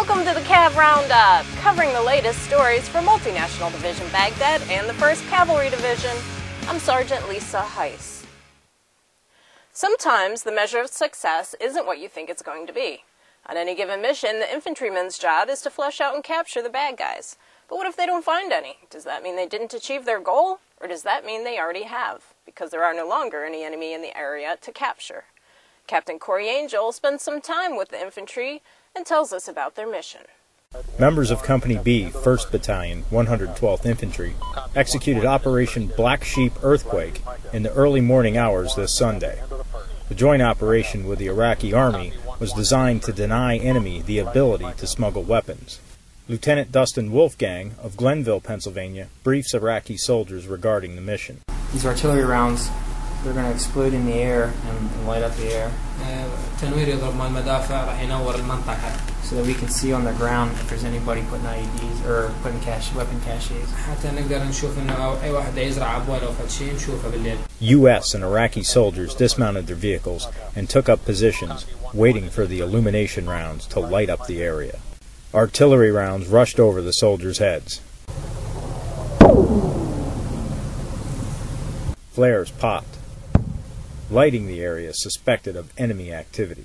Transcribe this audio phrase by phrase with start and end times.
[0.00, 4.92] Welcome to the Cav Roundup, covering the latest stories from Multinational Division Baghdad and the
[4.92, 6.16] 1st Cavalry Division.
[6.68, 8.24] I'm Sergeant Lisa Heise.
[9.72, 13.02] Sometimes the measure of success isn't what you think it's going to be.
[13.46, 16.96] On any given mission, the infantryman's job is to flush out and capture the bad
[16.96, 17.36] guys.
[17.68, 18.76] But what if they don't find any?
[18.90, 20.60] Does that mean they didn't achieve their goal?
[20.80, 22.22] Or does that mean they already have?
[22.46, 25.24] Because there are no longer any enemy in the area to capture.
[25.88, 28.62] Captain Cory Angell spends some time with the infantry
[28.98, 30.22] and tells us about their mission.
[30.98, 34.34] Members of Company B, 1st Battalion, 112th Infantry,
[34.74, 37.22] executed Operation Black Sheep Earthquake
[37.52, 39.40] in the early morning hours this Sunday.
[40.08, 44.86] The joint operation with the Iraqi Army was designed to deny enemy the ability to
[44.86, 45.78] smuggle weapons.
[46.28, 51.38] Lieutenant Dustin Wolfgang of Glenville, Pennsylvania, briefs Iraqi soldiers regarding the mission.
[51.72, 52.68] These artillery rounds,
[53.23, 55.71] they're going to explode in the air and, and light up the air
[56.61, 58.91] تنوير يضرب مع المدافع راح ينور المنطقة
[59.29, 62.59] so that we can see on the ground if there's anybody putting IEDs or putting
[62.59, 63.69] cache, weapon caches.
[63.87, 68.13] حتى نقدر نشوف انه اي واحد يزرع عبوة او فد شيء نشوفه بالليل U.S.
[68.13, 73.65] and Iraqi soldiers dismounted their vehicles and took up positions, waiting for the illumination rounds
[73.67, 74.79] to light up the area.
[75.33, 77.81] Artillery rounds rushed over the soldiers' heads.
[82.11, 82.95] Flares popped,
[84.10, 86.64] lighting the area suspected of enemy activity.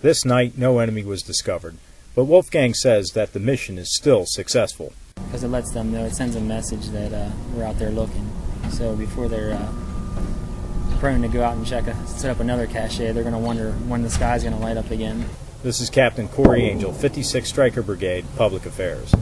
[0.00, 1.76] This night, no enemy was discovered,
[2.14, 4.92] but Wolfgang says that the mission is still successful.
[5.16, 8.30] Because it lets them know, it sends a message that uh, we're out there looking.
[8.70, 9.72] So before they're uh,
[10.98, 13.72] prone to go out and check, a, set up another cache, they're going to wonder
[13.72, 15.28] when the sky's going to light up again.
[15.64, 19.12] This is Captain Cory Angell, 56th Stryker Brigade, Public Affairs.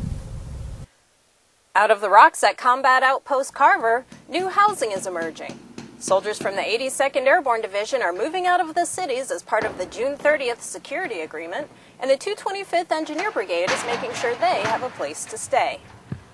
[1.74, 5.58] Out of the rocks at Combat Outpost Carver, new housing is emerging.
[6.02, 9.78] Soldiers from the 82nd Airborne Division are moving out of the cities as part of
[9.78, 11.68] the June 30th security agreement,
[12.00, 15.78] and the 225th Engineer Brigade is making sure they have a place to stay.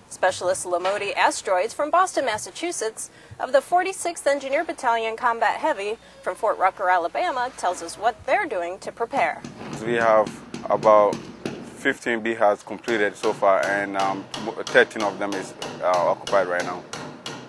[0.09, 6.57] Specialist Lamodi Asteroids from Boston, Massachusetts, of the 46th Engineer Battalion Combat Heavy from Fort
[6.57, 9.43] Rucker, Alabama, tells us what they're doing to prepare.
[9.85, 10.35] We have
[10.71, 15.53] about 15 BHAs completed so far, and um, 13 of them is
[15.83, 16.83] uh, occupied right now.